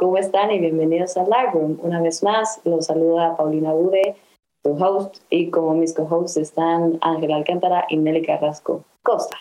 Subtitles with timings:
[0.00, 0.50] ¿cómo están?
[0.50, 1.78] Y bienvenidos a Lightroom.
[1.82, 4.16] Una vez más, los saluda Paulina Bude,
[4.62, 9.36] tu host, y como mis co-hosts están Ángel Alcántara y Nelly Carrasco Costa.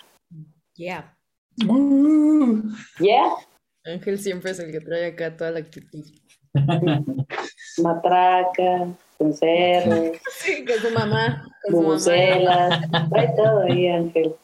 [0.76, 1.16] Yeah.
[3.00, 3.30] ¿Yeah?
[3.86, 6.04] Ángel siempre es el que trae acá toda la actitud.
[7.82, 11.48] Matraca, con cerro, Sí, con su mamá.
[11.72, 12.82] Con su mamá.
[13.10, 14.36] trae todo ahí, Ángel.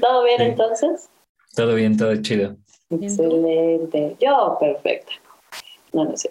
[0.00, 0.44] ¿Todo bien Sí.
[0.46, 1.08] entonces?
[1.54, 2.56] Todo bien, todo chido.
[2.90, 4.16] Excelente.
[4.20, 5.12] Yo, perfecta.
[5.92, 6.28] No, no sé.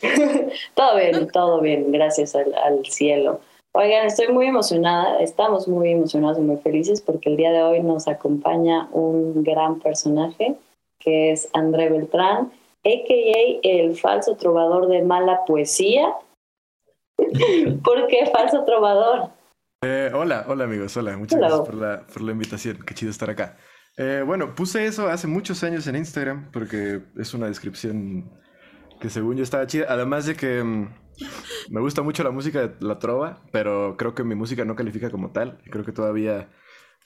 [0.74, 3.40] todo bien, todo bien, gracias al, al cielo.
[3.76, 7.82] Oigan, estoy muy emocionada, estamos muy emocionados y muy felices porque el día de hoy
[7.82, 10.56] nos acompaña un gran personaje
[11.00, 12.52] que es André Beltrán,
[12.84, 13.60] a.k.a.
[13.62, 16.14] el falso trovador de mala poesía.
[17.84, 19.30] ¿Por qué falso trovador?
[19.82, 23.28] Eh, hola, hola amigos, hola, muchas gracias por la, por la invitación, qué chido estar
[23.28, 23.58] acá.
[23.96, 28.30] Eh, bueno, puse eso hace muchos años en Instagram porque es una descripción
[29.00, 30.88] que según yo estaba chida, además de que mm,
[31.70, 35.10] me gusta mucho la música de la trova, pero creo que mi música no califica
[35.10, 36.48] como tal, y creo que todavía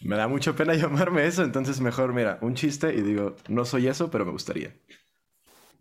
[0.00, 3.88] me da mucha pena llamarme eso, entonces mejor, mira, un chiste y digo, no soy
[3.88, 4.74] eso, pero me gustaría.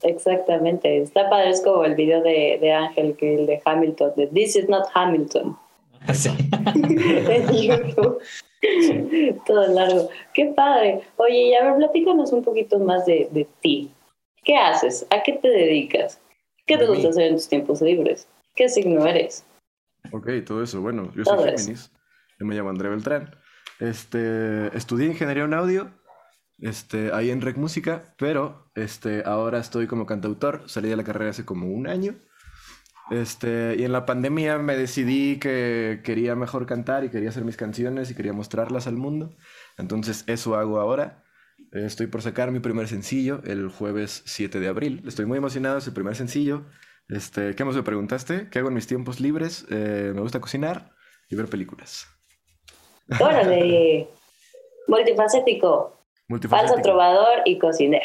[0.04, 4.28] Exactamente, está padre, es como el video de, de Ángel, que el de Hamilton, de
[4.28, 5.58] This is not Hamilton.
[6.14, 6.30] Sí.
[6.76, 8.20] en YouTube.
[9.46, 10.10] Todo largo.
[10.34, 11.02] Qué padre.
[11.18, 13.92] Oye, y a ver, platícanos un poquito más de, de ti.
[14.48, 15.06] ¿Qué haces?
[15.10, 16.22] ¿A qué te dedicas?
[16.66, 17.10] ¿Qué te gusta mí.
[17.10, 18.30] hacer en tus tiempos libres?
[18.56, 19.46] ¿Qué signo eres?
[20.14, 20.80] Ok, todo eso.
[20.80, 21.38] Bueno, yo soy.
[21.58, 21.92] Géminis.
[22.40, 23.36] Yo me llamo André Beltrán.
[23.82, 25.92] Este, estudié ingeniería en audio,
[26.60, 30.64] este, ahí en Rec Música, pero este, ahora estoy como cantautor.
[30.70, 32.16] Salí de la carrera hace como un año.
[33.12, 37.58] Este, y en la pandemia me decidí que quería mejor cantar y quería hacer mis
[37.58, 39.36] canciones y quería mostrarlas al mundo.
[39.78, 41.26] Entonces eso hago ahora.
[41.86, 45.04] Estoy por sacar mi primer sencillo el jueves 7 de abril.
[45.08, 46.66] Estoy muy emocionado, es el primer sencillo.
[47.10, 48.50] Este, ¿qué más me preguntaste?
[48.50, 49.66] ¿Qué hago en mis tiempos libres?
[49.70, 50.92] Eh, me gusta cocinar
[51.30, 52.08] y ver películas.
[53.20, 54.10] Órale.
[54.88, 56.82] Multifacético, falso Multifacético.
[56.82, 58.04] trovador y cocinero.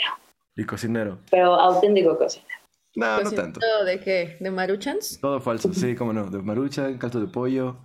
[0.56, 1.18] Y cocinero.
[1.30, 2.50] Pero auténtico cocinero.
[2.94, 3.60] No, no Cocinero tanto.
[3.86, 4.36] ¿De qué?
[4.40, 5.18] ¿De Maruchans?
[5.20, 6.26] Todo falso, sí, cómo no.
[6.28, 7.78] De marucha, caldo de pollo.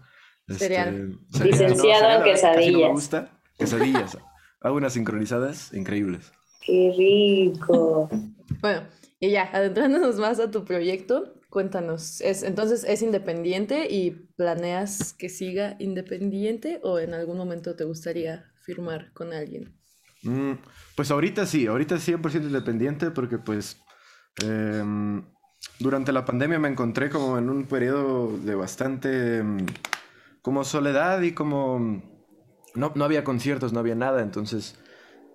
[0.48, 1.18] este, Cereal.
[1.44, 2.92] Licenciado en casi no me quesadillas.
[2.92, 3.40] gusta.
[3.58, 4.18] Quesadillas.
[4.68, 6.34] Hago unas sincronizadas increíbles.
[6.62, 8.10] Qué rico.
[8.62, 8.88] Bueno,
[9.20, 12.22] y ya, adentrándonos más a tu proyecto, cuéntanos.
[12.22, 18.46] ¿Es, entonces, ¿es independiente y planeas que siga independiente o en algún momento te gustaría
[18.62, 19.78] firmar con alguien?
[20.24, 20.54] Mm,
[20.96, 23.82] pues ahorita sí, ahorita 100% independiente porque pues
[24.44, 25.24] em,
[25.80, 29.66] durante la pandemia me encontré como en un periodo de bastante em,
[30.42, 32.17] como soledad y como
[32.78, 34.80] no, no había conciertos, no había nada, entonces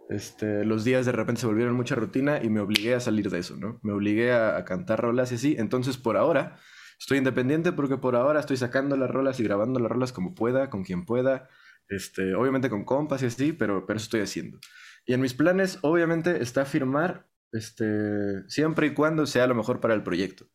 [0.08, 3.38] este, los días de repente se volvieron mucha rutina y me obligué a salir de
[3.38, 3.80] eso, ¿no?
[3.82, 6.58] Me obligué a, cantar rolas y así, entonces por ahora
[6.98, 10.70] estoy independiente porque por ahora estoy sacando las rolas y grabando las rolas como pueda,
[10.70, 11.48] con quien pueda,
[11.88, 14.59] este, obviamente con compas y así, pero, pero eso estoy haciendo.
[15.06, 19.94] Y en mis planes, obviamente, está firmar, este, siempre y cuando sea lo mejor para
[19.94, 20.47] el proyecto.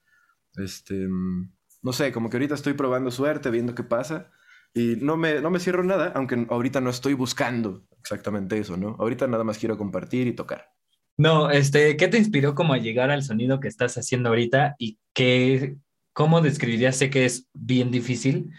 [0.56, 1.52] Este, mm,
[1.84, 4.32] no sé, como que ahorita estoy probando suerte, viendo qué pasa,
[4.78, 8.96] y no me, no me cierro nada, aunque ahorita no estoy buscando exactamente eso, ¿no?
[9.00, 10.70] Ahorita nada más quiero compartir y tocar.
[11.18, 15.00] No, este, ¿qué te inspiró como a llegar al sonido que estás haciendo ahorita y
[15.14, 15.76] qué,
[16.14, 16.96] cómo describirías?
[16.98, 18.52] Sé que es bien difícil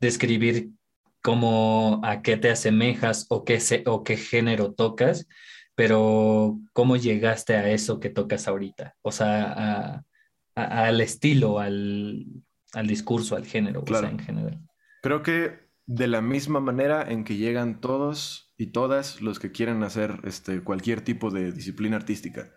[0.00, 0.70] describir
[1.22, 5.26] cómo a qué te asemejas o qué, se- o qué género tocas,
[5.74, 8.94] pero ¿cómo llegaste a eso que tocas ahorita?
[9.02, 10.04] O sea, a-
[10.54, 12.26] a- al estilo, al,
[12.74, 14.08] al discurso, al género, o sea, Claro.
[14.10, 14.60] en general.
[15.02, 19.82] Creo que de la misma manera en que llegan todos y todas los que quieren
[19.82, 22.52] hacer este, cualquier tipo de disciplina artística,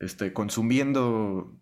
[0.00, 1.58] este, consumiendo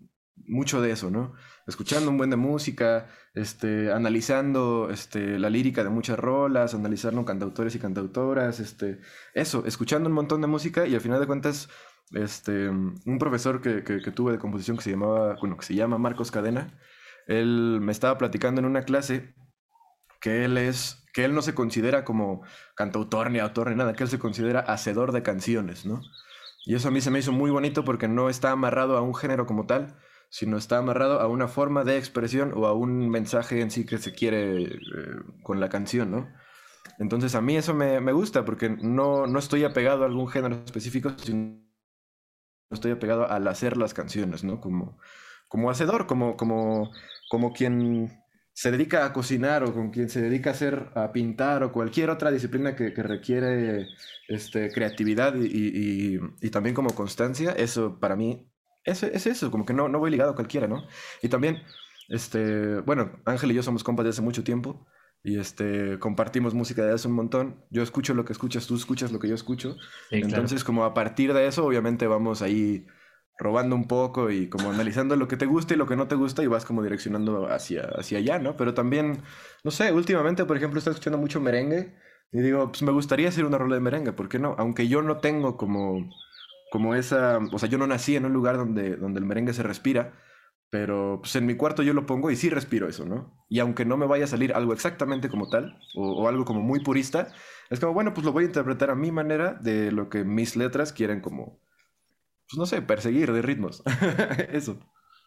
[0.47, 1.35] mucho de eso, ¿no?
[1.67, 7.75] Escuchando un buen de música, este, analizando este, la lírica de muchas rolas, analizando cantautores
[7.75, 9.01] y cantautoras, este,
[9.35, 11.69] eso, escuchando un montón de música y al final de cuentas,
[12.13, 15.75] este, un profesor que, que- que tuve de composición que se llamaba, bueno, que se
[15.75, 16.79] llama Marcos Cadena,
[17.27, 19.35] él me estaba platicando en una clase
[20.21, 22.43] que él es, que él no se considera como
[22.75, 26.03] cantautor ni autor ni nada, que él se considera hacedor de canciones, ¿no?
[26.67, 29.15] Y eso a mí se me hizo muy bonito porque no está amarrado a un
[29.15, 29.97] género como tal,
[30.29, 33.99] sino está amarrado a una forma de expresión o a un mensaje en sí que
[33.99, 34.79] se quiere eh,
[35.43, 36.29] con la canción, ¿no?
[36.99, 40.63] Entonces a mí eso me, me gusta porque no, no estoy apegado a algún género
[40.65, 41.61] específico, sino
[42.71, 44.61] estoy apegado al hacer las canciones, ¿no?
[44.61, 44.99] Como,
[45.49, 46.91] como hacedor, como, como,
[47.29, 51.63] como quien se dedica a cocinar o con quien se dedica a hacer, a pintar
[51.65, 53.89] o cualquier otra disciplina que, que requiere
[54.29, 58.51] este, creatividad y, y- también como constancia, eso para mí
[58.85, 60.87] es, es eso, como que no, no voy ligado a cualquiera, ¿no?
[61.23, 61.63] Y también,
[62.09, 64.87] este, bueno, Ángel y yo somos compas de hace mucho tiempo
[65.23, 67.65] y este, compartimos música de hace un montón.
[67.71, 69.77] Yo escucho lo que escuchas, tú escuchas lo que yo escucho.
[70.11, 70.49] Sí, claro.
[70.49, 72.87] Entonces, como a partir de eso, obviamente vamos ahí
[73.41, 76.15] robando un poco y como analizando lo que te gusta y lo que no te
[76.15, 78.57] gusta y vas como direccionando hacia, hacia allá, ¿no?
[78.57, 79.23] Pero también,
[79.65, 81.95] no sé, últimamente, por ejemplo, estoy escuchando mucho merengue
[82.33, 84.55] y digo, pues me gustaría hacer una rola de merengue, ¿por qué no?
[84.59, 86.11] Aunque yo no tengo como,
[86.71, 89.63] como esa, o sea, yo no nací en un lugar donde, donde el merengue se
[89.63, 90.13] respira,
[90.69, 93.35] pero pues en mi cuarto yo lo pongo y sí respiro eso, ¿no?
[93.49, 96.61] Y aunque no me vaya a salir algo exactamente como tal, o, o algo como
[96.61, 97.29] muy purista,
[97.71, 100.57] es como, bueno, pues lo voy a interpretar a mi manera de lo que mis
[100.57, 101.59] letras quieren como,
[102.51, 103.83] pues no sé, perseguir de ritmos.
[104.53, 104.79] eso.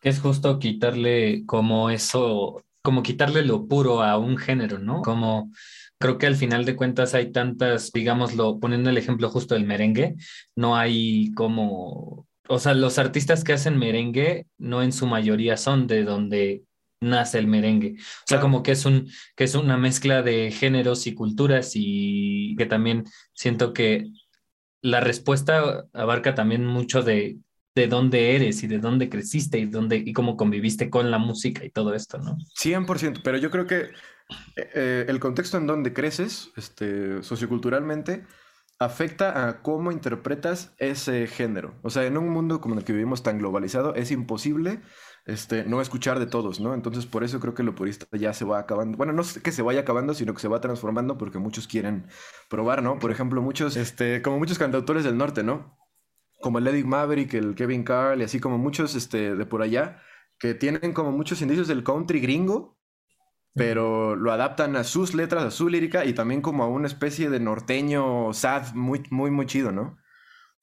[0.01, 5.01] Es justo quitarle como eso, como quitarle lo puro a un género, ¿no?
[5.01, 5.49] Como
[5.97, 10.15] creo que al final de cuentas hay tantas, digámoslo, poniendo el ejemplo justo del merengue,
[10.53, 15.87] no hay como, o sea, los artistas que hacen merengue no en su mayoría son
[15.87, 16.63] de donde
[16.99, 17.95] nace el merengue.
[17.99, 22.55] O sea, como que es un, que es una mezcla de géneros y culturas y
[22.57, 24.09] que también siento que
[24.83, 27.37] la respuesta abarca también mucho de,
[27.73, 31.65] de dónde eres y de dónde creciste y dónde y cómo conviviste con la música
[31.65, 32.37] y todo esto, ¿no?
[32.61, 33.89] 100%, pero yo creo que
[34.57, 38.25] eh, el contexto en donde creces, este, socioculturalmente,
[38.77, 41.79] afecta a cómo interpretas ese género.
[41.81, 44.81] O sea, en un mundo como el que vivimos tan globalizado, es imposible
[45.25, 46.73] este, no escuchar de todos, ¿no?
[46.73, 48.97] Entonces, por eso creo que lo purista ya se va acabando.
[48.97, 52.07] Bueno, no es que se vaya acabando, sino que se va transformando porque muchos quieren
[52.49, 52.99] probar, ¿no?
[52.99, 55.77] Por ejemplo, muchos, este, como muchos cantautores del norte, ¿no?
[56.41, 60.01] Como el Eddie Maverick, el Kevin Carl y así como muchos este, de por allá,
[60.39, 62.77] que tienen como muchos indicios del country gringo,
[63.55, 67.29] pero lo adaptan a sus letras, a su lírica y también como a una especie
[67.29, 69.97] de norteño sad muy, muy, muy chido, ¿no?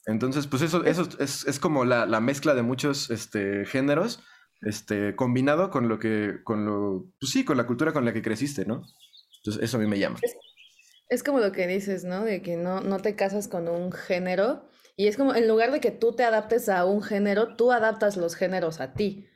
[0.06, 4.22] Entonces, pues eso, eso es, es como la, la mezcla de muchos este, géneros,
[4.62, 8.22] este, combinado con lo que, con lo, pues sí, con la cultura con la que
[8.22, 8.84] creciste, ¿no?
[9.38, 10.18] Entonces, eso a mí me llama.
[11.08, 12.24] Es como lo que dices, ¿no?
[12.24, 14.68] De que no, no te casas con un género.
[14.96, 18.16] Y es como, en lugar de que tú te adaptes a un género, tú adaptas
[18.16, 19.26] los géneros a ti.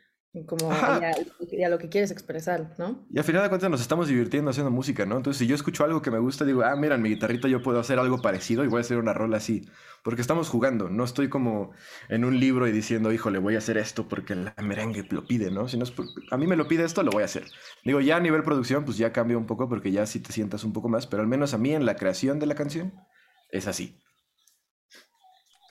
[0.47, 0.99] Como Ajá.
[1.01, 3.07] y a, y a lo que quieres expresar, ¿no?
[3.09, 5.17] Y al final de cuentas nos estamos divirtiendo haciendo música, ¿no?
[5.17, 7.63] Entonces, si yo escucho algo que me gusta, digo, ah, mira, en mi guitarrita yo
[7.63, 9.69] puedo hacer algo parecido y voy a hacer una rola así.
[10.03, 11.71] Porque estamos jugando, no estoy como
[12.09, 15.53] en un libro y diciendo, híjole, voy a hacer esto porque la merengue lo pide,
[15.53, 15.69] ¿no?
[15.69, 17.45] Si no es por- a mí me lo pide esto, lo voy a hacer.
[17.85, 20.65] Digo, ya a nivel producción, pues ya cambia un poco porque ya sí te sientas
[20.65, 22.93] un poco más, pero al menos a mí en la creación de la canción
[23.51, 24.01] es así.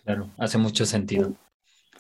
[0.06, 1.34] Claro, hace mucho sentido.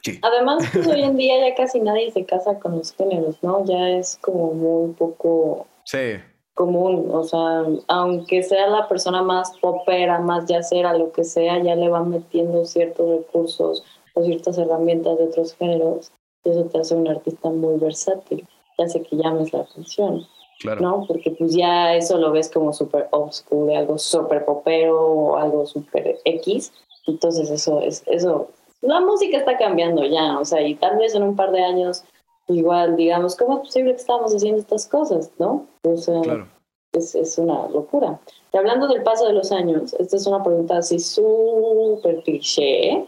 [0.03, 0.19] Sí.
[0.21, 3.63] Además, pues hoy en día ya casi nadie se casa con los géneros, ¿no?
[3.65, 6.17] Ya es como muy poco Sí,
[6.53, 11.75] común, o sea, aunque sea la persona más popera, más yacera, lo que sea, ya
[11.75, 13.83] le van metiendo ciertos recursos
[14.13, 16.11] o ciertas herramientas de otros géneros
[16.43, 18.47] y eso te hace un artista muy versátil,
[18.77, 20.27] ya hace que llames la atención,
[20.59, 20.81] claro.
[20.81, 21.05] ¿no?
[21.07, 26.19] Porque pues ya eso lo ves como súper obscuro, algo súper popero o algo súper
[26.23, 26.71] X,
[27.07, 28.49] entonces eso es, eso,
[28.83, 32.03] la música está cambiando ya, o sea, y tal vez en un par de años
[32.47, 35.65] igual digamos, ¿cómo es posible que estamos haciendo estas cosas, no?
[35.83, 36.47] O sea, Claro.
[36.91, 38.19] es, es una locura.
[38.51, 43.07] Y hablando del paso de los años, esta es una pregunta así súper cliché.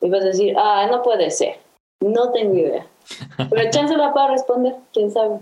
[0.00, 1.58] Y vas a decir, ah, no puede ser.
[2.00, 2.86] No tengo idea.
[3.36, 5.38] Pero chance la puedo responder, quién sabe.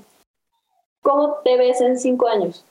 [1.03, 2.67] ¿Cómo te ves en cinco años?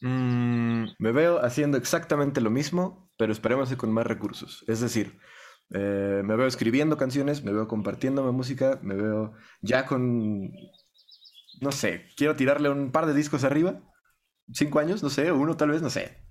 [0.00, 4.64] Mm, me veo haciendo exactamente lo mismo, pero esperemos que con más recursos.
[4.66, 5.18] Es decir,
[5.70, 10.50] eh, me veo escribiendo canciones, me veo compartiéndome música, me veo ya con,
[11.60, 13.80] no sé, quiero tirarle un par de discos arriba,
[14.52, 16.24] cinco años, no sé, uno tal vez, no sé.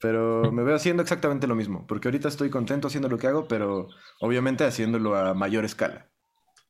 [0.00, 3.46] Pero me veo haciendo exactamente lo mismo, porque ahorita estoy contento haciendo lo que hago,
[3.46, 3.88] pero
[4.20, 6.06] obviamente haciéndolo a mayor escala.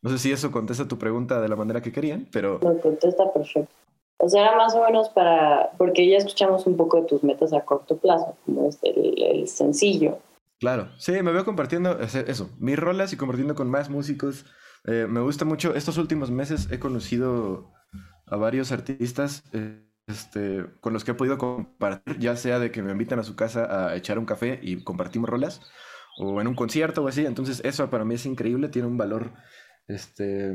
[0.01, 3.33] No sé si eso contesta tu pregunta de la manera que querían, pero Me contesta
[3.33, 3.73] perfecto.
[4.21, 7.53] O sea, era más o menos para, porque ya escuchamos un poco de tus metas
[7.53, 10.19] a corto plazo, como es el, el sencillo.
[10.61, 14.45] Claro, sí, me veo compartiendo eso, mis rolas y compartiendo con más músicos.
[14.85, 17.71] Eh, me gusta mucho, estos últimos meses he conocido
[18.27, 22.83] a varios artistas eh, este, con los que he podido compartir, ya sea de que
[22.83, 25.61] me invitan a su casa a echar un café y compartimos rolas,
[26.19, 27.25] o en un concierto o así.
[27.25, 29.33] Entonces eso para mí es increíble, tiene un valor
[29.87, 30.53] este,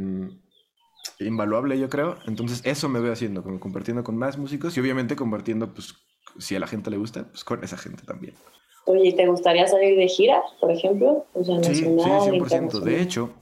[1.19, 2.17] invaluable yo creo.
[2.25, 5.95] Entonces eso me veo haciendo, como compartiendo con más músicos y obviamente compartiendo, pues
[6.39, 8.35] si a la gente le gusta, pues con esa gente también.
[8.85, 11.25] Oye, ¿y ¿te gustaría salir de gira, por ejemplo?
[11.33, 12.35] O sea, Sí, sí, nacional, 100%.
[12.35, 12.85] internacional.
[12.85, 13.33] De hecho,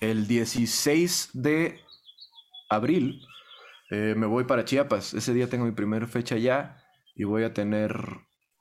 [0.00, 1.80] el 16 de
[2.68, 3.20] abril
[3.90, 5.14] eh, me voy para Chiapas.
[5.14, 6.82] Ese día tengo mi primera fecha allá
[7.14, 7.92] y voy a tener...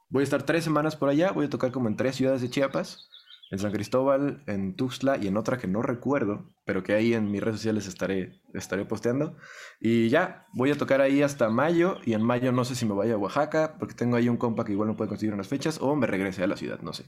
[0.09, 2.49] Voy a estar tres semanas por allá, voy a tocar como en tres ciudades de
[2.49, 3.09] Chiapas
[3.49, 7.31] en San Cristóbal, en Tuxtla y en otra que no recuerdo, pero que ahí en
[7.31, 9.37] mis redes sociales estaré, estaré posteando.
[9.79, 12.93] Y ya, voy a tocar ahí hasta mayo y en mayo no sé si me
[12.93, 15.79] vaya a Oaxaca, porque tengo ahí un compa que igual no puede conseguir unas fechas,
[15.81, 17.05] o me regrese a la ciudad, no sé.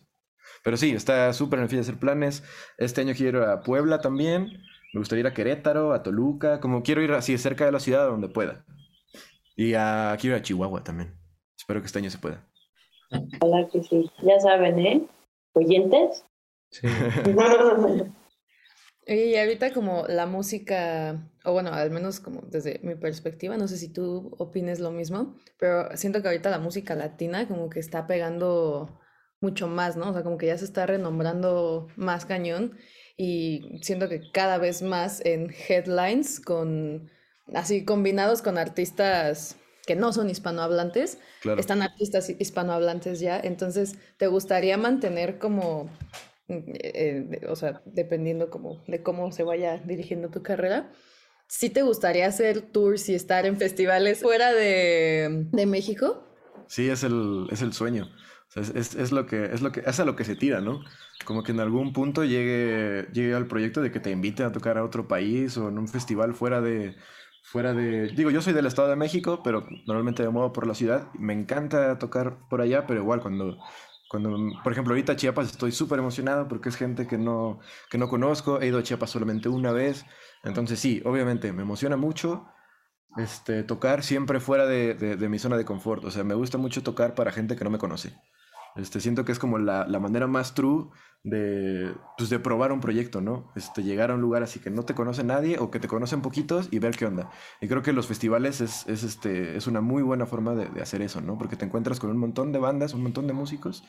[0.63, 2.43] Pero sí, está súper en el fin de hacer planes.
[2.77, 4.61] Este año quiero ir a Puebla también.
[4.93, 8.07] Me gustaría ir a Querétaro, a Toluca, como quiero ir así cerca de la ciudad
[8.07, 8.65] donde pueda.
[9.55, 11.15] Y a, quiero ir a Chihuahua también.
[11.57, 12.45] Espero que este año se pueda.
[13.41, 14.09] Ojalá que sí.
[14.23, 15.07] Ya saben, ¿eh?
[15.59, 16.25] Oyentes.
[16.71, 16.87] Sí.
[19.11, 23.77] Y ahorita como la música, o bueno, al menos como desde mi perspectiva, no sé
[23.77, 28.05] si tú opines lo mismo, pero siento que ahorita la música latina como que está
[28.05, 28.99] pegando
[29.41, 30.11] mucho más, ¿no?
[30.11, 32.77] O sea, como que ya se está renombrando más cañón
[33.17, 37.09] y siento que cada vez más en headlines con
[37.55, 39.57] así combinados con artistas
[39.89, 41.59] que no son hispanohablantes, Claro.
[41.59, 45.85] están artistas hispanohablantes ya, entonces te gustaría mantener como,
[46.47, 50.91] mm, eh, de- o sea, dependiendo como de cómo se vaya dirigiendo tu carrera,
[51.47, 56.23] ¿sí te gustaría hacer tours y estar en festivales fuera de, de México?
[56.67, 58.05] Sí, es el, es el sueño.
[58.49, 60.35] O sea, es, es- es lo que, es lo que, es a lo que se
[60.35, 60.83] tira, ¿no?
[61.25, 64.77] Como que en algún punto llegue, llegue al proyecto de que te inviten a tocar
[64.77, 66.95] a otro país o en un festival fuera de,
[67.51, 68.07] fuera de...
[68.09, 71.09] Digo, yo soy del Estado de México, pero normalmente me muevo por la ciudad.
[71.13, 73.57] Me encanta tocar por allá, pero igual cuando,
[74.09, 78.09] cuando, por ejemplo, ahorita Chiapas estoy súper emocionado porque es gente que no, que no
[78.09, 78.61] conozco.
[78.61, 80.05] He ido a Chiapas solamente una vez.
[80.43, 82.47] Entonces sí, obviamente me emociona mucho
[83.17, 86.05] este, tocar siempre fuera de, de- de mi zona de confort.
[86.05, 88.15] O sea, me gusta mucho tocar para gente que no me conoce.
[88.75, 90.89] Este, siento que es como la, la manera más true
[91.23, 93.51] de, pues, de probar un proyecto, ¿no?
[93.55, 96.21] Este, llegar a un lugar así que no te conoce nadie o que te conocen
[96.21, 97.29] poquitos y ver qué onda.
[97.61, 100.81] Y creo que los festivales es, es, este, es una muy buena forma de, de
[100.81, 101.37] hacer eso, ¿no?
[101.37, 103.83] Porque te encuentras con un montón de bandas, un montón de músicos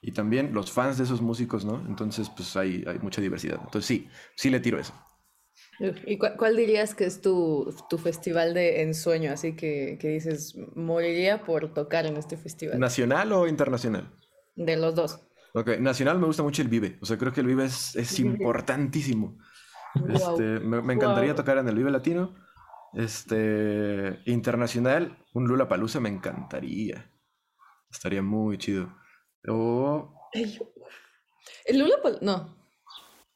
[0.00, 1.84] y también los fans de esos músicos, ¿no?
[1.86, 3.60] Entonces, pues hay, hay mucha diversidad.
[3.62, 4.92] Entonces, sí, sí le tiro eso.
[5.78, 9.32] ¿Y cuál, cuál dirías que es tu, tu festival de ensueño?
[9.32, 12.78] Así que, que dices, moriría por tocar en este festival.
[12.78, 14.10] ¿Nacional o internacional?
[14.54, 15.20] De los dos.
[15.54, 16.98] Ok, nacional me gusta mucho el Vive.
[17.00, 19.38] O sea, creo que el Vive es, es importantísimo.
[20.08, 22.34] Este, me, me encantaría tocar en el Vive Latino.
[22.94, 27.10] Este, internacional, un Lula Palusa me encantaría.
[27.90, 28.94] Estaría muy chido.
[29.48, 30.30] O
[31.64, 32.61] El Lula no,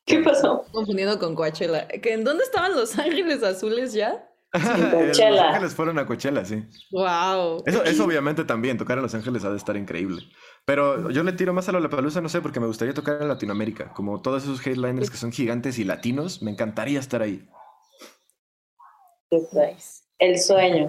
[0.07, 0.65] ¿Qué pasó?
[0.73, 1.89] confundiendo con Coachella.
[1.89, 4.25] ¿Que ¿En dónde estaban los ángeles azules ya?
[4.53, 5.31] en Coachella.
[5.31, 6.65] Los Ángeles fueron a Coachella, sí.
[6.91, 7.63] Wow.
[7.67, 10.23] Eso, eso obviamente también, tocar en Los Ángeles ha de estar increíble.
[10.65, 13.29] Pero yo le tiro más a la Palusa, no sé, porque me gustaría tocar en
[13.29, 13.93] Latinoamérica.
[13.93, 17.49] Como todos esos headliners que son gigantes y latinos, me encantaría estar ahí.
[20.19, 20.89] El sueño.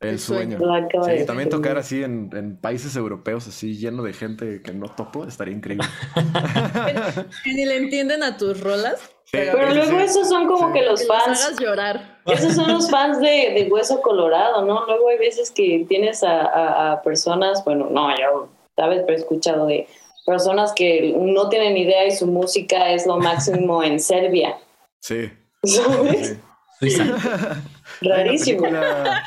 [0.00, 0.58] El, sueño.
[0.58, 4.88] de Sí, también tocar así en, en países europeos, así lleno de gente que no
[4.88, 5.86] topo, estaría increíble.
[7.44, 9.00] Que ni le entienden a tus rolas.
[9.32, 10.04] Pero, luego sí.
[10.04, 10.72] esos son como Sí.
[10.74, 11.44] que los que los fans.
[11.46, 12.18] hagas llorar.
[12.26, 14.84] Esos son los fans de, de Hueso Colorado, ¿no?
[14.86, 19.20] Luego hay veces que tienes a, a- a personas, bueno, no, yo, sabes, pero he
[19.20, 19.88] escuchado de
[20.26, 24.58] personas que no tienen idea y su música es lo máximo en Serbia.
[25.00, 25.30] Sí.
[25.64, 26.36] ¿Sabes?
[26.80, 26.96] sí.
[28.00, 28.62] Rarísimo.
[28.62, 29.22] película-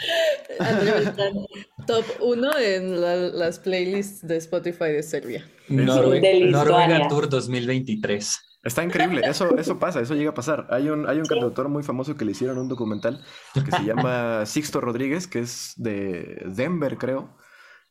[1.87, 5.45] top 1 en la- las playlists de Spotify de Serbia.
[5.67, 5.83] De.
[5.85, 8.39] Noruega Tour 2023.
[8.61, 10.67] Está increíble, eso, eso pasa, eso llega a pasar.
[10.69, 11.29] Hay un, hay un Sí.
[11.29, 13.23] cantautor muy famoso que le hicieron un documental
[13.53, 17.37] que se llama Sixto Rodríguez, que es de Denver, creo.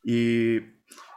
[0.03, 0.57] Y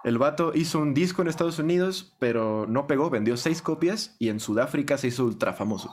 [0.05, 4.31] el vato hizo un disco en Estados Unidos, pero no pegó, vendió seis copias y
[4.31, 5.91] en Sudáfrica se hizo ultra famoso.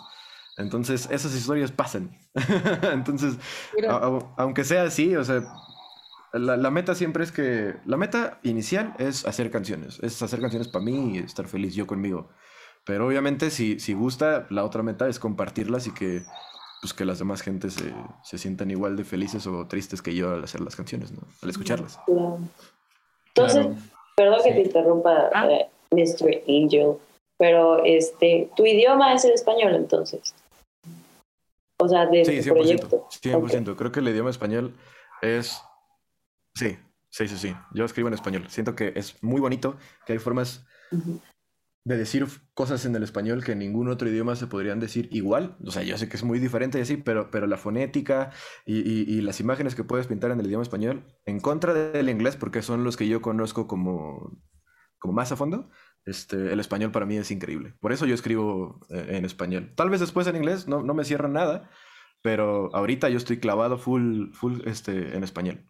[0.60, 2.16] Entonces, esas historias pasan.
[2.94, 3.36] Entonces,
[3.76, 3.94] Mira.
[3.94, 5.42] a- a- aunque sea así, o sea,
[6.34, 10.68] la, la meta siempre es que, la meta inicial es hacer canciones, es hacer canciones
[10.68, 12.30] para mí y estar feliz yo conmigo.
[12.86, 16.22] Pero obviamente si, si gusta, la otra meta es compartirlas y que,
[16.82, 20.32] pues, que las demás gentes se, se sientan igual de felices o tristes que yo
[20.34, 21.20] al hacer las canciones, ¿no?
[21.42, 22.00] Al escucharlas.
[22.06, 22.40] Claro.
[23.34, 23.82] Entonces, Claro.
[24.16, 24.56] perdón que Sí.
[24.56, 25.48] te interrumpa, Ah.
[25.50, 26.44] eh, Mr.
[26.48, 26.94] Angel,
[27.38, 30.34] pero este, tu idioma es el español entonces.
[31.82, 32.54] O sea, de Sí, tu 100%.
[32.54, 33.08] proyecto.
[33.22, 33.76] 100%.
[33.76, 34.76] Creo que el idioma español
[35.22, 35.62] es...
[36.56, 36.78] Sí,
[37.10, 37.56] sí, sí, sí.
[37.74, 38.46] Yo escribo en español.
[38.50, 40.66] Siento que es muy bonito, que hay formas
[41.86, 45.56] de decir cosas en el español que en ningún otro idioma se podrían decir igual.
[45.66, 48.32] O sea, yo sé que es muy diferente y así, pero, pero la fonética
[48.66, 52.10] y, y- y las imágenes que puedes pintar en el idioma español, en contra del
[52.10, 54.38] inglés, porque son los que yo conozco como,
[55.00, 55.70] como más a fondo,
[56.06, 57.74] este, el español para mí es increíble.
[57.80, 59.74] Por eso yo escribo eh, en español.
[59.76, 61.70] Tal vez después en inglés no, no me cierra nada,
[62.22, 65.64] pero ahorita yo estoy clavado full, full este, en español.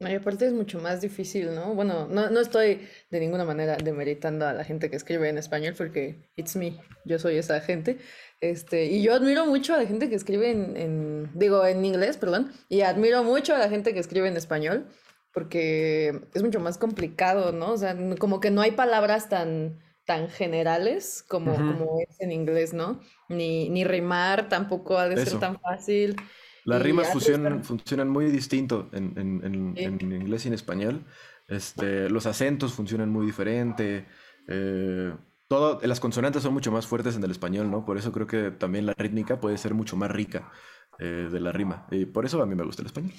[0.00, 1.74] Y aparte es mucho más difícil, ¿no?
[1.74, 5.74] Bueno, no, no estoy de ninguna manera demeritando a la gente que escribe en español
[5.76, 7.98] porque it's me, yo soy esa gente.
[8.40, 12.16] Este, y yo admiro mucho a la gente que escribe en, en, digo, en inglés,
[12.16, 14.86] perdón, y admiro mucho a la gente que escribe en español
[15.32, 17.72] porque es mucho más complicado, ¿no?
[17.72, 22.72] O sea, como que no hay palabras tan, tan generales como, como es en inglés,
[22.72, 23.00] ¿no?
[23.28, 26.16] Ni, ni rimar tampoco ha de ser tan fácil.
[26.64, 31.04] Las rimas funcionan, funcionan muy distinto en, en, en, inglés y en español.
[31.48, 34.06] Este, los acentos funcionan muy diferente.
[34.46, 35.12] Eh,
[35.48, 37.84] todo, las consonantes son mucho más fuertes en el español, ¿no?
[37.84, 40.50] Por eso creo que también la rítmica puede ser mucho más rica
[40.98, 41.86] eh, de la rima.
[41.90, 43.14] Y por eso a mí me gusta el español.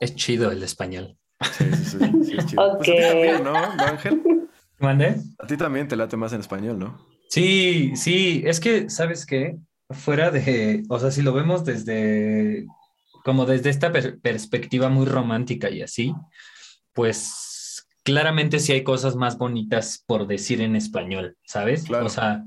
[0.00, 1.16] Es chido el español.
[1.52, 2.78] Sí, sí, sí, es chido.
[2.78, 4.22] Pues a ti también, ¿no, Ángel?
[4.78, 5.16] ¿Mande?
[5.38, 7.06] A ti también te late más en español, ¿no?
[7.28, 9.56] Sí, sí, es que, ¿sabes qué?
[9.90, 12.66] Fuera de, o sea, si lo vemos desde,
[13.24, 16.14] como desde esta perspectiva muy romántica y así,
[16.92, 21.84] pues claramente sí hay cosas más bonitas por decir en español, ¿sabes?
[21.84, 22.06] Claro.
[22.06, 22.44] O sea,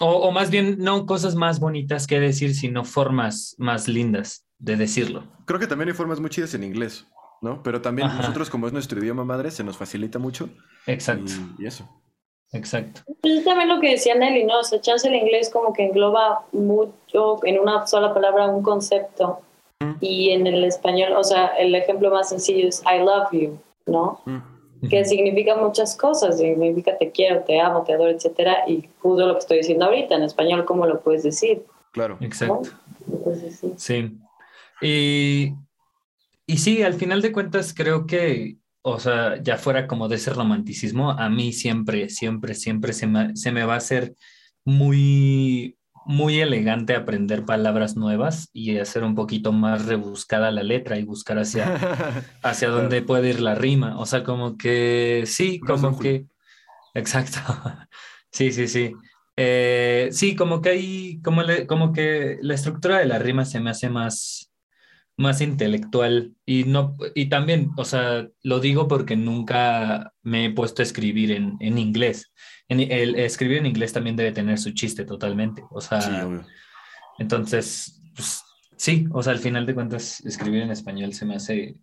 [0.00, 4.76] o, o, más bien no cosas más bonitas que decir, sino formas más lindas de
[4.76, 5.24] decirlo.
[5.44, 7.06] Creo que también hay formas muy chidas en inglés,
[7.42, 7.62] ¿no?
[7.62, 10.48] Pero también nosotros, como es nuestro idioma madre, se nos facilita mucho.
[10.86, 11.32] Exacto.
[11.58, 11.88] Y, eso.
[12.52, 13.02] Exacto.
[13.22, 14.60] Es también lo que decía Nelly, ¿no?
[14.60, 19.40] O sea, chance el inglés como que engloba mucho en una sola palabra un concepto.
[20.00, 24.22] Y en el español, o sea, el ejemplo más sencillo es I love you, ¿no?
[24.88, 28.64] Que significa muchas cosas, significa te quiero, te amo, te adoro, etcétera.
[28.66, 31.62] Y justo lo que estoy diciendo ahorita, en español, ¿cómo lo puedes decir?
[31.92, 32.16] Claro.
[32.20, 32.70] Exacto.
[33.50, 33.74] sí.
[33.76, 34.18] sí.
[34.80, 35.54] Y,
[36.46, 40.32] y sí, al final de cuentas creo que, o sea, ya fuera como de ese
[40.32, 44.14] romanticismo, a mí siempre, siempre, siempre se me, se me va a hacer
[44.64, 51.04] muy, muy elegante aprender palabras nuevas y hacer un poquito más rebuscada la letra y
[51.04, 51.74] buscar hacia,
[52.42, 53.98] hacia dónde puede ir la rima.
[53.98, 56.26] O sea, como que sí, como que...
[56.94, 57.38] Exacto.
[58.32, 58.92] Sí, sí, sí.
[59.34, 63.70] Eh, sí, como que hay, como, como que la estructura de la rima se me
[63.70, 64.45] hace más,
[65.16, 70.82] más intelectual y no y también, o sea, lo digo porque nunca me he puesto
[70.82, 72.32] a escribir en, en inglés.
[72.68, 76.28] En, el escribir en inglés también debe tener su chiste totalmente, o sea,
[77.18, 78.42] entonces, pues,
[78.76, 81.76] sí, o sea, al final de cuentas escribir en español se me hace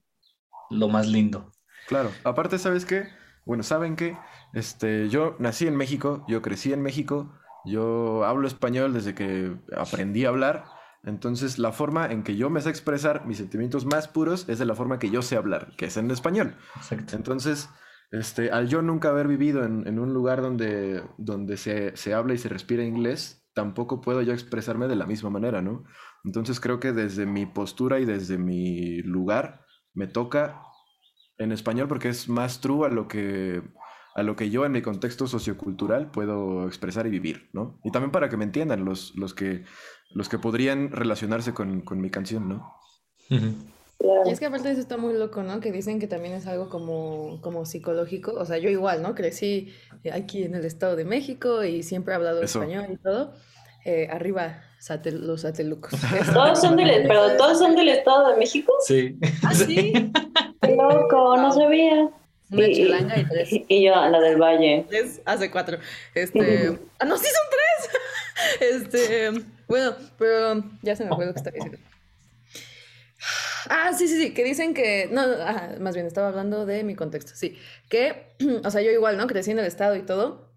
[0.69, 1.51] lo más lindo.
[1.87, 3.07] Claro, aparte, ¿sabes qué?
[3.45, 4.17] Bueno, ¿saben qué?
[4.53, 7.33] Este, yo nací en México, yo crecí en México,
[7.65, 10.65] yo hablo español desde que aprendí a hablar
[11.03, 14.65] entonces, la forma en que yo me sé expresar mis sentimientos más puros es de
[14.65, 16.55] la forma que yo sé hablar, que es en español.
[16.77, 17.15] Exacto.
[17.17, 17.69] Entonces,
[18.11, 22.37] este, al yo nunca haber vivido en, un lugar donde, donde se, se, habla y
[22.37, 25.83] se respira inglés, tampoco puedo yo expresarme de la misma manera, ¿no?
[26.23, 30.61] Entonces, creo que desde mi postura y desde mi lugar me toca
[31.37, 33.61] en español porque es más true a lo que
[34.15, 37.79] a lo que yo en mi contexto sociocultural puedo expresar y vivir, ¿no?
[37.83, 39.63] Y también para que me entiendan los, los que
[40.13, 42.73] los que podrían relacionarse con, con mi canción, ¿no?
[44.25, 45.59] Y es que aparte de eso está muy loco, ¿no?
[45.59, 48.33] Que dicen que también es algo como, como psicológico.
[48.33, 49.15] O sea, yo igual, ¿no?
[49.15, 49.73] Crecí
[50.11, 53.33] aquí en el Estado de México y siempre he hablado español y todo.
[53.85, 54.61] Eh, arriba,
[55.05, 55.91] los satelucos.
[56.33, 58.73] ¿Todos son del, pero todos son del Estado de México?
[58.85, 59.17] Sí.
[59.43, 59.93] ¿Ah, sí?
[60.61, 62.09] Qué loco, no sabía.
[62.51, 63.49] Una y, chilanga y tres.
[63.67, 64.85] Y yo, la del Valle.
[64.89, 65.77] Tres, hace cuatro.
[66.13, 66.77] Este.
[66.99, 67.99] ah, no, sí son tres.
[68.59, 69.31] Este.
[69.73, 71.79] Bueno, pero ya se me fue que estaba diciendo.
[73.71, 75.23] Ah, sí, sí, sí, que dicen que, no,
[75.79, 77.57] más bien estaba hablando de mi contexto, sí,
[77.89, 79.25] que, o sea, yo igual, ¿no?
[79.25, 80.53] Crecí en el estado y todo,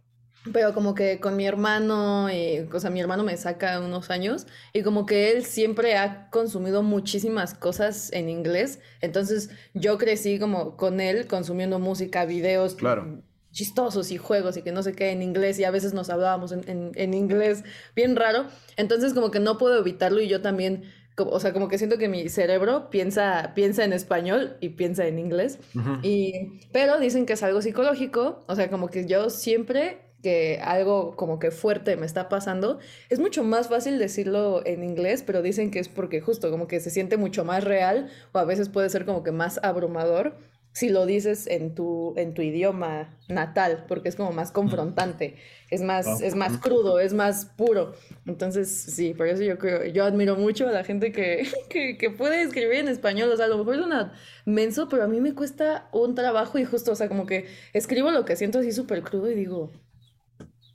[0.52, 4.46] pero como que con mi hermano, y, o sea, mi hermano me saca unos años
[4.74, 10.76] y como que él siempre ha consumido muchísimas cosas en inglés, entonces yo crecí como
[10.76, 13.22] con él consumiendo música, videos, claro
[13.56, 16.52] chistosos y juegos y que no sé qué en inglés y a veces nos hablábamos
[16.52, 17.64] en, en, inglés
[17.96, 18.44] bien raro.
[18.76, 20.84] Entonces como que no puedo evitarlo y yo también,
[21.16, 25.18] o sea, como que siento que mi cerebro piensa, piensa en español y piensa en
[25.18, 25.58] inglés.
[26.02, 31.14] y, pero dicen que es algo psicológico, o sea, como que yo siempre que algo
[31.16, 35.70] como que fuerte me está pasando, es mucho más fácil decirlo en inglés, pero dicen
[35.70, 38.90] que es porque justo como que se siente mucho más real o a veces puede
[38.90, 40.36] ser como que más abrumador
[40.76, 45.36] si lo dices en tu, en tu idioma natal, porque es como más confrontante,
[45.70, 47.94] es más, es más crudo, es más puro.
[48.26, 52.42] Entonces, sí, por eso yo creo, yo admiro mucho a la gente que, que, puede
[52.42, 54.12] escribir en español, o sea, a lo mejor es una
[54.44, 58.10] menso, pero a mí me cuesta un trabajo y justo, o sea, como que escribo
[58.10, 59.70] lo que siento así súper crudo y digo,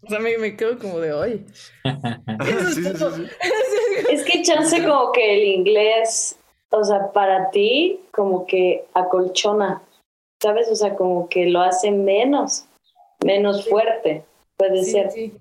[0.02, 1.46] o sea, me, me quedo como de hoy.
[4.10, 6.38] es que chance como que el inglés
[6.72, 9.84] o sea, para ti como que acolchona,
[10.42, 10.70] ¿sabes?
[10.70, 12.66] O sea, como que lo hace menos,
[13.24, 14.24] menos fuerte,
[14.58, 15.12] puede Sí, ser.
[15.12, 15.34] sí.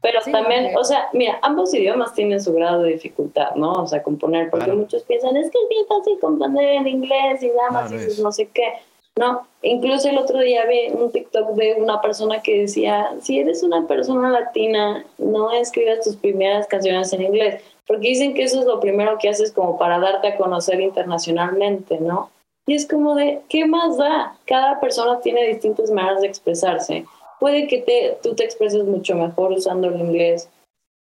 [0.00, 3.72] Pero Sí, también, o sea, mira, ambos idiomas tienen su grado de dificultad, ¿no?
[3.72, 4.78] O sea, componer, porque Claro.
[4.80, 8.18] muchos piensan, es que es bien fácil componer en inglés y nada más Claro es.
[8.18, 8.74] no sé qué.
[9.16, 13.62] No, incluso el otro día vi un TikTok de una persona que decía, si eres
[13.62, 18.66] una persona latina, no escribas tus primeras canciones en inglés, porque dicen que eso es
[18.66, 22.30] lo primero que haces como para darte a conocer internacionalmente, ¿no?
[22.66, 24.38] Y es como de, ¿qué más da?
[24.46, 27.04] Cada persona tiene distintas maneras de expresarse.
[27.38, 30.48] Puede que te, tú te expreses mucho mejor usando el inglés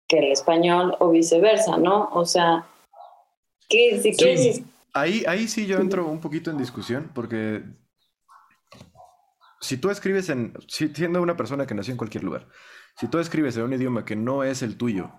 [0.08, 2.10] que el español o viceversa, ¿no?
[2.14, 2.66] O sea,
[3.70, 4.56] que si quieres...
[4.56, 4.66] Sí.
[4.96, 7.64] Ahí, ahí sí yo entro un poquito en discusión, porque
[9.60, 12.48] si tú escribes en, si- siendo una persona que nació en cualquier lugar,
[12.98, 15.12] si tú escribes en un idioma que no es el tuyo,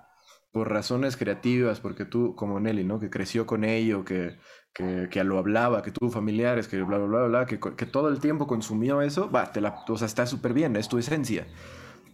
[0.54, 3.00] por razones creativas, porque tú, como Nelly, ¿no?
[3.00, 4.38] Que creció con ello, que,
[4.72, 8.08] que, que lo hablaba, que tuvo familiares, que bla, bla, bla, bla, que, que todo
[8.08, 11.48] el tiempo consumió eso, va, te la, o sea, está súper bien, es tu esencia.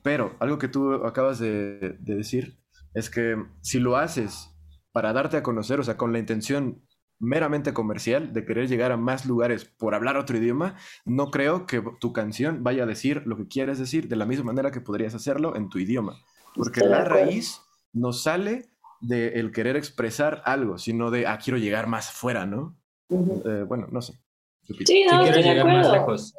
[0.03, 2.59] Pero algo que tú acabas de, de decir
[2.95, 4.51] es que si lo haces
[4.91, 6.83] para darte a conocer, o sea, con la intención
[7.19, 11.85] meramente comercial de querer llegar a más lugares por hablar otro idioma, no creo que
[12.01, 15.15] tu canción vaya a decir lo que quieres decir de la misma manera que podrías
[15.15, 16.17] hacerlo en tu idioma.
[16.55, 17.61] Porque la raíz
[17.93, 18.67] no sale
[19.01, 22.77] de el querer expresar algo, sino de, ah, quiero llegar más fuera, ¿no?
[23.11, 24.15] Eh, bueno, no sé.
[24.85, 26.35] Sí, no, estoy de llegar más lejos.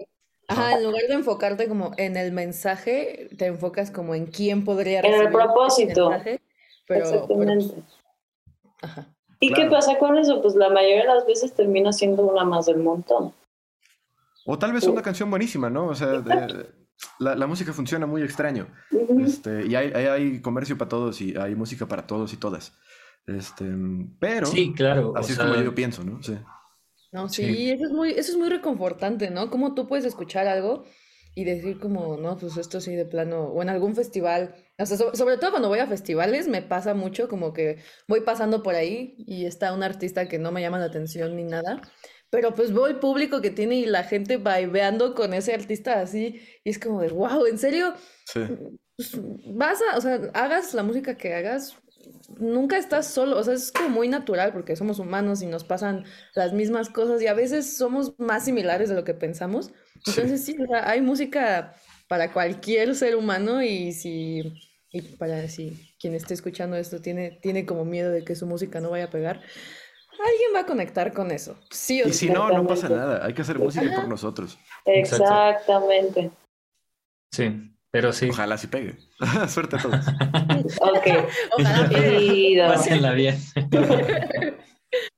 [0.48, 5.00] Ajá, en lugar de enfocarte como en el mensaje, te enfocas como en quién podría
[5.00, 6.10] En el recibir propósito.
[6.10, 6.42] mensaje,
[6.88, 7.84] pero, pero- Exactamente.
[8.82, 9.08] ajá.
[9.40, 10.42] ¿Y qué pasa con eso?
[10.42, 13.34] Pues la mayoría de las veces termina siendo una más del montón.
[14.46, 15.88] O tal vez una canción buenísima, ¿no?
[15.88, 16.68] O sea, de-
[17.20, 18.68] la, la música funciona muy extraño.
[19.24, 22.74] Este, y hay, hay, hay comercio para todos y hay música para todos y todas.
[23.28, 23.66] Este,
[24.20, 25.14] pero Sí, claro.
[25.16, 26.22] así es sea, como yo pienso, ¿no?
[26.24, 26.36] Sí.
[27.12, 27.72] No, sí, Sí.
[27.72, 29.50] eso es muy, eso es muy reconfortante, ¿no?
[29.50, 30.86] Como tú puedes escuchar algo
[31.36, 34.98] y decir como, no, pues esto sí de plano, o en algún festival, o sea,
[34.98, 38.76] so- sobre todo cuando voy a festivales me pasa mucho como que voy pasando por
[38.76, 41.82] ahí y está un artista que no me llama la atención ni nada,
[42.32, 46.42] pero pues veo el público que tiene y la gente vibeando con ese artista así
[46.64, 47.94] y es como de, wow, ¿en serio?
[48.26, 48.40] Sí.
[48.96, 51.76] pues, vas a, o sea, hagas la música que hagas,
[52.40, 56.06] nunca estás solo, o sea, es como muy natural porque somos humanos y nos pasan
[56.34, 59.72] las mismas cosas y a veces somos más similares de lo que pensamos.
[60.08, 61.76] Entonces sí, o sea, hay música
[62.08, 64.54] para cualquier ser humano y si,
[64.90, 68.80] y para si quien esté escuchando esto tiene, tiene como miedo de que su música
[68.80, 69.42] no vaya a pegar,
[70.26, 73.26] alguien va a conectar con eso, sí o Y si no, no pasa nada.
[73.26, 74.58] Hay que hacer música por nosotros.
[74.86, 75.24] Exacto.
[75.24, 76.32] Exactamente.
[77.32, 78.30] Sí, pero sí.
[78.30, 78.98] Ojalá sí pegue.
[79.48, 80.06] Suerte a todos.
[80.82, 81.08] Ok.
[81.58, 82.68] Ojalá.
[82.68, 83.38] Pásenla bien.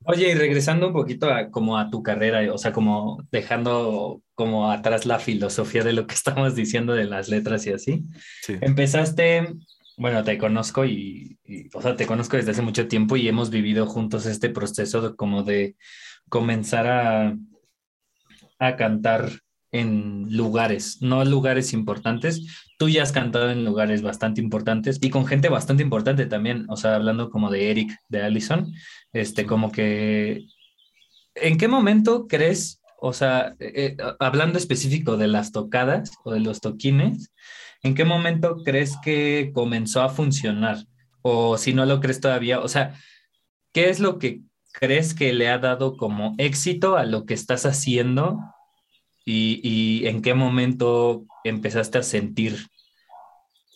[0.06, 4.72] Oye, y regresando un poquito a como a tu carrera, o sea, como dejando como
[4.72, 8.04] atrás la filosofía de lo que estamos diciendo de las letras y así.
[8.42, 8.58] Sí.
[8.62, 9.54] Empezaste,
[9.98, 13.50] bueno, te conozco y, y, o sea, te conozco desde hace mucho tiempo y hemos
[13.50, 15.76] vivido juntos este proceso de como de
[16.30, 17.38] comenzar a,
[18.60, 19.30] a cantar
[19.74, 22.68] en lugares, no lugares importantes.
[22.78, 26.78] Tú ya has cantado en lugares bastante importantes y con gente bastante importante también, o
[26.78, 28.72] sea, hablando como de Eric, de Allison,
[29.14, 30.46] este, como que,
[31.36, 36.40] ¿en qué momento crees, o sea, eh, eh, hablando específico de las tocadas o de
[36.40, 37.34] los toquines,
[37.82, 40.78] ¿en qué momento crees que comenzó a funcionar?
[41.22, 42.96] O si no lo crees todavía, o sea,
[43.74, 47.66] ¿qué es lo que crees que le ha dado como éxito a lo que estás
[47.66, 48.40] haciendo?
[49.26, 52.68] ¿Y, y en qué momento empezaste a sentir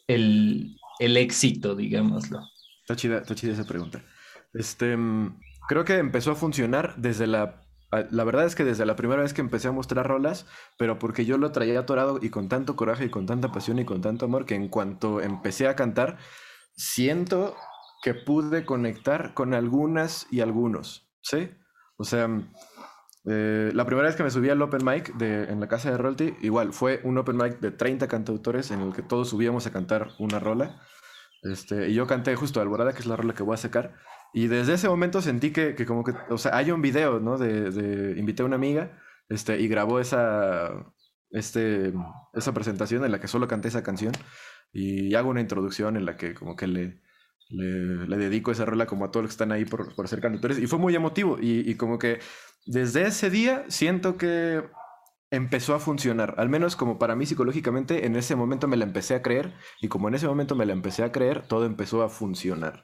[0.07, 2.39] el, el éxito, digámoslo?
[2.79, 4.01] Está chida, está chida esa pregunta.
[4.53, 5.37] Este, mm,
[5.67, 7.66] creo que empezó a funcionar desde la...
[7.91, 10.45] a- La verdad es que desde la primera vez que empecé a mostrar rolas,
[10.77, 13.85] pero porque yo lo traía atorado y con tanto coraje y con tanta pasión y
[13.85, 16.17] con tanto amor que en cuanto empecé a cantar,
[16.75, 17.55] siento
[18.03, 21.49] que pude conectar con algunas y algunos, ¿sí?
[21.97, 22.51] O sea, mm,
[23.29, 25.97] eh, la primera vez que me subí al open mic de, en la casa de
[25.97, 29.71] Rolti, igual fue un open mic de 30 cantautores en el que todos subíamos a
[29.71, 30.81] cantar una rola.
[31.43, 33.95] Este, y yo canté justo Alborada, que es la rola que voy a sacar.
[34.37, 37.39] Y desde ese momento sentí que, que como que, o sea, hay un video, ¿no?
[37.39, 38.83] De, de- invité a una amiga,
[39.29, 40.93] este, y grabó esa,
[41.31, 41.91] este,
[42.35, 44.13] esa presentación en la que solo canté esa canción.
[44.71, 47.01] Y hago una introducción en la que como que le,
[47.49, 50.59] le, dedico esa rola como a todos los que están ahí por, por ser cantautores.
[50.59, 51.37] Y fue muy emotivo.
[51.41, 52.19] Y como que
[52.67, 54.61] desde ese día siento que
[55.31, 56.35] empezó a funcionar.
[56.37, 59.53] Al menos como para mí psicológicamente, en ese momento me la empecé a creer.
[59.81, 62.83] Y como en ese momento me la empecé a creer, todo empezó a funcionar.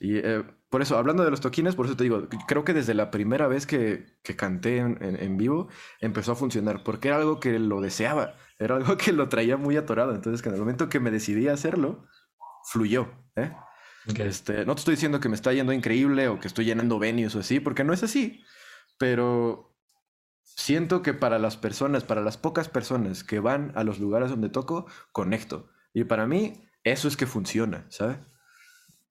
[0.00, 2.94] Y eh, por eso, hablando de los toquines, por eso te digo, creo que desde
[2.94, 5.68] la primera vez que, que canté en, en- en vivo
[6.00, 9.76] empezó a funcionar, porque era algo que lo deseaba, era algo que lo traía muy
[9.76, 10.14] atorado.
[10.14, 12.06] Entonces, que en el momento que me decidí a hacerlo,
[12.64, 13.08] fluyó.
[13.36, 13.52] ¿eh?
[14.08, 14.20] Ok.
[14.20, 17.34] Este, no te estoy diciendo que me está yendo increíble o que estoy llenando venues
[17.36, 18.42] o así, porque no es así.
[18.98, 19.76] Pero
[20.44, 24.48] siento que para las personas, para las pocas personas que van a los lugares donde
[24.50, 25.70] toco, conecto.
[25.94, 28.18] Y para mí, eso es que funciona, ¿sabes?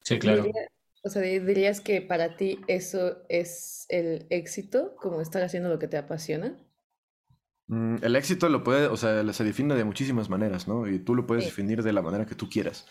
[0.02, 0.44] Sí, claro.
[1.08, 5.80] O sea, di- dirías que para ti eso es el éxito, como estar haciendo lo
[5.80, 6.58] que te apasiona.
[7.68, 10.88] Mm, el éxito lo puede, o sea, se define de muchísimas maneras, ¿no?
[10.88, 11.50] Y tú lo puedes Sí.
[11.50, 12.88] definir de la manera que tú quieras.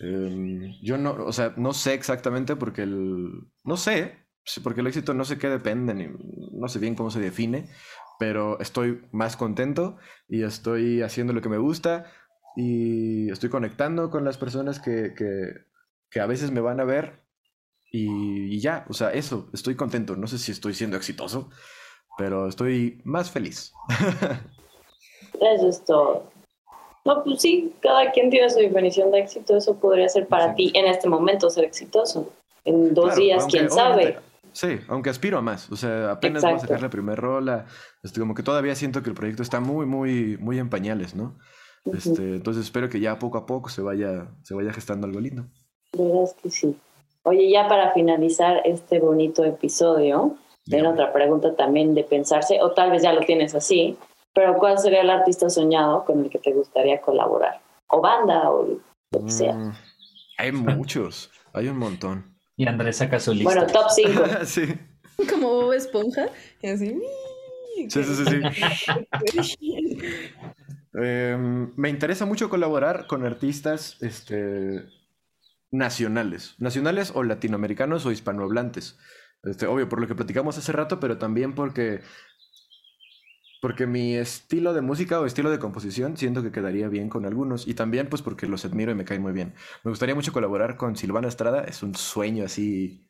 [0.00, 3.30] Em, yo no, o sea, no sé exactamente porque el,
[3.64, 4.16] no sé,
[4.62, 6.08] porque el éxito no sé qué depende, ni,
[6.52, 7.68] no sé bien cómo se define,
[8.18, 12.12] pero estoy más contento y estoy haciendo lo que me gusta
[12.56, 15.66] y estoy conectando con las personas que, que,
[16.10, 17.21] que a veces me van a ver
[17.92, 20.16] y, y ya, o sea, eso, estoy contento.
[20.16, 21.50] No sé si estoy siendo exitoso,
[22.18, 23.72] pero estoy más feliz.
[25.40, 26.30] Eso es todo.
[27.04, 29.56] No, pues sí, cada quien tiene su definición de éxito.
[29.56, 30.70] Eso podría ser para Sí.
[30.70, 32.32] ti en este momento ser exitoso.
[32.64, 34.18] En dos Claro, días, aunque, quién sabe.
[34.52, 35.70] Sí, aunque aspiro a más.
[35.72, 36.68] O sea, apenas voy a Exacto.
[36.68, 37.66] sacar la primera rola.
[38.04, 41.38] Este, como que todavía siento que el proyecto está muy, muy, muy en pañales, ¿no?
[41.92, 45.46] Este, entonces espero que ya poco a poco se vaya, se vaya gestando algo lindo.
[45.98, 46.76] Verás que sí.
[47.24, 50.88] Oye, ya para finalizar este bonito episodio, Dígame.
[50.88, 53.96] otra pregunta también de pensarse, o tal vez ya lo tienes así,
[54.34, 57.60] pero ¿cuál sería el artista soñado con el que te gustaría colaborar?
[57.88, 58.80] O banda, o
[59.12, 59.52] lo que sea.
[59.54, 59.72] Mm,
[60.38, 62.36] hay muchos, hay un montón.
[62.56, 63.52] Y Andrés saca su lista.
[63.52, 64.22] Bueno, top 5.
[64.44, 64.74] sí,
[65.30, 66.28] Como Bob Esponja,
[66.60, 67.00] y así.
[67.88, 69.42] sí, sí, sí.
[69.42, 70.28] sí.
[70.94, 74.84] Em, me interesa mucho colaborar con artistas este,
[75.72, 78.98] nacionales, nacionales o latinoamericanos o hispanohablantes.
[79.42, 82.02] Este, obvio, por lo que platicamos hace rato, pero también porque,
[83.60, 87.66] porque mi estilo de música o estilo de composición siento que quedaría bien con algunos.
[87.66, 89.54] Y también pues porque los admiro y me caen muy bien.
[89.82, 93.08] Me gustaría mucho colaborar con Silvana Estrada, es un sueño así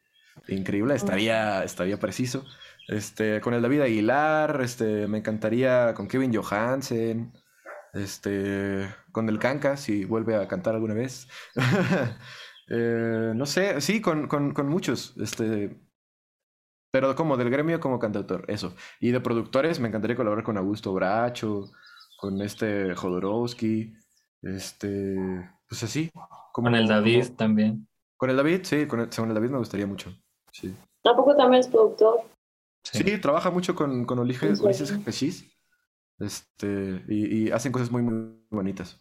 [0.49, 2.47] increíble, estaría, estaría preciso.
[2.89, 7.33] Este, con el David Aguilar, este, me encantaría con Kevin Johansen,
[7.93, 11.29] este, con el Kanka, si vuelve a cantar alguna vez.
[12.75, 15.79] Eh, no sé, sí, con, con, con muchos, este,
[16.91, 18.75] pero como del gremio como cantautor, eso.
[18.99, 21.71] Y de productores, me encantaría colaborar con Augusto Bracho,
[22.19, 23.93] con este Jodorowsky,
[24.41, 25.17] este,
[25.69, 26.11] pues así.
[26.53, 27.87] Como, Con el David como- también.
[28.17, 30.11] con el David, sí, con el, con el David me gustaría mucho.
[30.51, 30.75] Sí.
[31.03, 32.21] Tampoco también es productor.
[32.85, 33.03] Sí.
[33.05, 34.61] Sí, trabaja mucho con, con Ulises.
[34.61, 35.45] Ulises
[36.19, 38.99] Este, y, y hacen cosas muy, muy bonitas.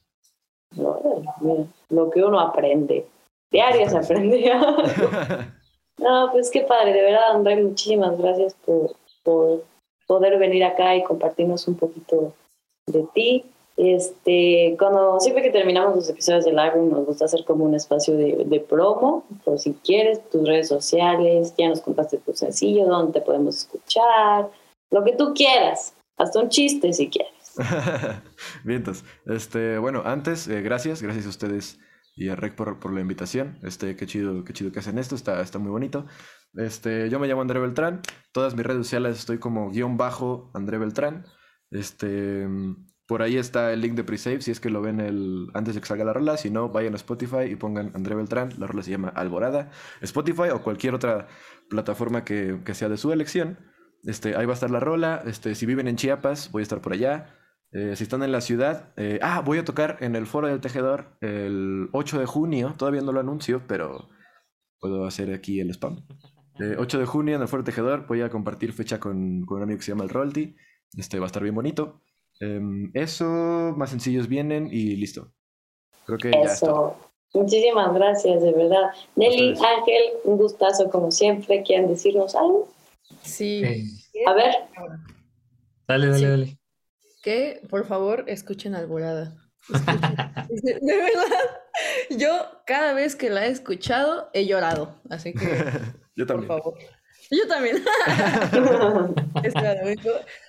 [0.75, 3.07] Mira, lo que uno aprende.
[3.51, 4.25] Diario se
[5.97, 9.65] no, pues qué padre, de verdad, André, muchísimas gracias por, por
[10.07, 12.33] poder venir acá y compartirnos un poquito
[12.87, 13.45] de ti.
[13.77, 18.15] Este, cuando siempre que terminamos los episodios del álbum nos gusta hacer como un espacio
[18.15, 23.19] de, de promo, por si quieres, tus redes sociales, ya nos contaste tu sencillo, dónde
[23.19, 24.49] te podemos escuchar,
[24.91, 27.55] lo que tú quieras, hasta un chiste si quieres.
[28.63, 29.03] Vientos.
[29.25, 31.79] Este, bueno, antes, eh, gracias, gracias a ustedes
[32.21, 33.57] y a Rec por, la invitación.
[33.63, 36.05] Este, qué chido, qué chido que hacen esto, está, está muy bonito.
[36.53, 40.77] Este, yo me llamo André Beltrán, todas mis redes sociales estoy como guion bajo André
[40.77, 41.25] Beltrán.
[41.71, 42.47] Este,
[43.07, 45.81] por ahí está el link de Presave, si es que lo ven el, antes de
[45.81, 46.37] que salga la rola.
[46.37, 48.51] Si no, vayan a Spotify y pongan André Beltrán.
[48.59, 49.71] La rola se llama Alborada.
[50.01, 51.27] Spotify o cualquier otra
[51.71, 53.57] plataforma que, que sea de su elección.
[54.03, 55.23] Este, ahí va a estar la rola.
[55.25, 57.40] Este, si viven en Chiapas, voy a estar por allá.
[57.73, 60.59] Eh, si están en la ciudad, eh, ah, voy a tocar en el Foro del
[60.59, 62.73] Tejedor el 8 de junio.
[62.77, 64.09] Todavía no lo anuncio, pero
[64.79, 66.05] puedo hacer aquí el spam.
[66.59, 69.63] Eh, 8 de junio en el Foro Tejedor voy a compartir fecha con, con un
[69.63, 70.55] amigo que se llama el Royalty.
[70.97, 72.01] Este va a estar bien bonito.
[72.41, 75.31] Em, eso, más sencillos vienen y listo.
[76.05, 76.53] Creo que ya está.
[76.53, 76.97] Eso.
[77.33, 78.89] Muchísimas gracias, de verdad.
[79.15, 79.61] Nelly, Ustedes.
[79.77, 81.63] Ángel, un gustazo como siempre.
[81.63, 82.67] ¿Quieren decirnos algo?
[83.21, 83.63] Sí.
[83.63, 83.83] Eh,
[84.27, 84.55] A ver,
[85.87, 86.25] dale, dale, Sí.
[86.25, 86.57] dale.
[87.21, 89.35] Que por favor escuchen Alborada.
[89.69, 89.99] Escuchen.
[90.81, 91.49] De verdad,
[92.09, 92.31] yo
[92.65, 94.99] cada vez que la he escuchado he llorado.
[95.09, 95.39] Así que,
[96.15, 96.47] Yo por también.
[96.47, 96.77] favor.
[97.29, 97.83] Yo también.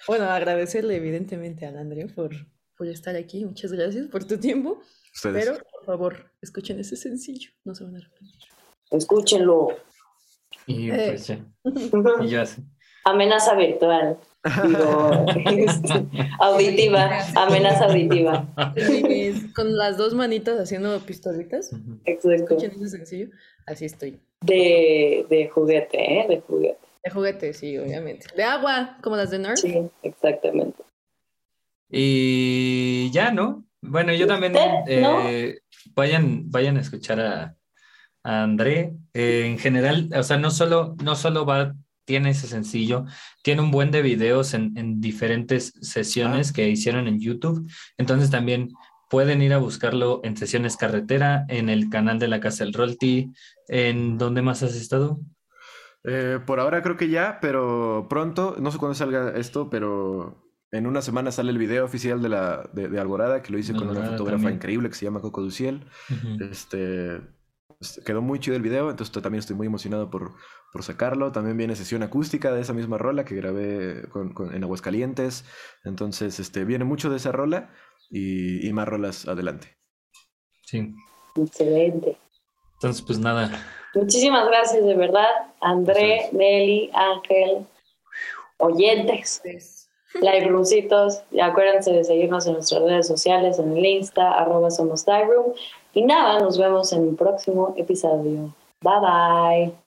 [0.07, 2.31] Bueno, agradecerle evidentemente a André por,
[2.77, 3.45] por estar aquí.
[3.45, 4.81] Muchas gracias por tu tiempo.
[5.15, 5.45] Ustedes.
[5.45, 7.51] Pero, por favor, escuchen ese sencillo.
[7.65, 8.41] No se van a arrepentir.
[8.91, 9.69] escúchenlo.
[10.67, 11.05] Y Eh.
[11.09, 11.39] pues ya.
[12.23, 12.63] Y ya sé.
[13.05, 14.19] Amenaza virtual.
[14.45, 16.07] Digo, este,
[16.41, 17.11] auditiva.
[17.37, 18.47] Amenaza auditiva.
[19.55, 21.71] Con las dos manitas haciendo pistolitas.
[22.05, 22.33] Exacto.
[22.33, 23.29] Escuchen ese sencillo.
[23.67, 24.21] Así estoy.
[24.41, 26.27] De, de juguete, ¿eh?
[26.29, 26.79] De juguete.
[27.05, 28.27] De juguete, sí, obviamente.
[28.37, 29.59] De agua, como las de Nerf.
[29.59, 30.83] Sí, exactamente.
[31.89, 33.65] Y ya, ¿no?
[33.81, 34.55] Bueno, yo también
[34.87, 35.61] eh,
[35.95, 37.57] vayan, vayan a escuchar a,
[38.23, 38.95] a André.
[39.15, 41.75] Eh, en general, o sea, no solo, no solo va,
[42.13, 43.07] tiene ese sencillo,
[43.43, 47.67] tiene un buen de videos en, en diferentes sesiones que hicieron en YouTube.
[47.97, 48.69] Entonces también
[49.09, 53.33] pueden ir a buscarlo en sesiones carretera, en el canal de la Casa del Rolti.
[53.67, 55.21] ¿En dónde más has estado?
[56.05, 60.87] Eh, por ahora creo que ya, pero pronto, no sé cuándo salga esto, pero en
[60.87, 63.89] una semana sale el video oficial de, la, de, de Alborada, que lo hice con
[63.89, 64.57] una fotógrafa también.
[64.57, 65.87] increíble que se llama Coco Duciel.
[66.51, 67.23] Este,
[68.05, 70.33] quedó muy chido el video, entonces también estoy muy emocionado por,
[70.73, 71.33] por sacarlo.
[71.33, 75.45] También viene sesión acústica de esa misma rola que grabé con- con- en Aguascalientes.
[75.85, 77.71] Entonces, este, viene mucho de esa rola
[78.11, 79.77] y, y más rolas adelante.
[80.67, 80.95] Sí.
[81.37, 82.17] Excelente.
[82.75, 83.51] Entonces, pues nada.
[83.95, 85.29] Muchísimas gracias, de verdad.
[85.61, 87.67] André, Nelly, Ángel,
[88.59, 89.43] oyentes,
[90.15, 91.23] live roomcitos.
[91.31, 95.53] Y acuérdense de seguirnos en nuestras redes sociales, en el Insta, arroba somos Live Room.
[95.95, 98.55] Y nada, nos vemos en el próximo episodio.
[98.81, 99.82] Bye bye.